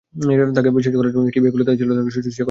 তাকে 0.57 0.69
বিশ্বাসী 0.75 0.97
করার 0.99 1.13
জন্য 1.15 1.27
কী 1.35 1.39
ব্যাকুলতা 1.43 1.71
ছিল 1.79 1.89
যাদবের, 1.97 2.13
শশীর 2.15 2.15
সেকথা 2.15 2.19
মনে 2.19 2.25
পড়ে। 2.25 2.37